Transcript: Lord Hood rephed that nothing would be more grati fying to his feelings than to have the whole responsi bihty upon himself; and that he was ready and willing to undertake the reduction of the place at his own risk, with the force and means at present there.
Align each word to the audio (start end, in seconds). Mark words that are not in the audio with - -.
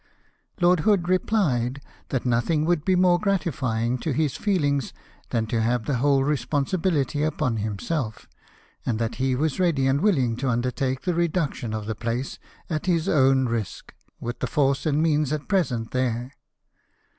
Lord 0.59 0.79
Hood 0.79 1.03
rephed 1.03 1.77
that 2.09 2.25
nothing 2.25 2.65
would 2.65 2.83
be 2.83 2.95
more 2.95 3.19
grati 3.19 3.53
fying 3.53 3.99
to 4.01 4.13
his 4.13 4.35
feelings 4.35 4.93
than 5.29 5.45
to 5.45 5.61
have 5.61 5.85
the 5.85 5.97
whole 5.97 6.21
responsi 6.23 6.75
bihty 6.81 7.23
upon 7.23 7.57
himself; 7.57 8.27
and 8.83 8.97
that 8.97 9.17
he 9.21 9.35
was 9.35 9.59
ready 9.59 9.85
and 9.85 10.01
willing 10.01 10.37
to 10.37 10.49
undertake 10.49 11.01
the 11.03 11.13
reduction 11.13 11.71
of 11.71 11.85
the 11.85 11.93
place 11.93 12.39
at 12.67 12.87
his 12.87 13.07
own 13.07 13.45
risk, 13.45 13.93
with 14.19 14.39
the 14.39 14.47
force 14.47 14.87
and 14.87 15.03
means 15.03 15.31
at 15.31 15.47
present 15.47 15.91
there. 15.91 16.31